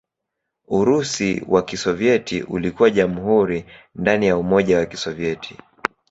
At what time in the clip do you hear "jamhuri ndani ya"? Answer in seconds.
2.89-4.37